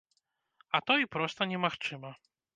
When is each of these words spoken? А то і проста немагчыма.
А 0.77 0.81
то 0.87 0.97
і 1.03 1.09
проста 1.17 1.49
немагчыма. 1.53 2.11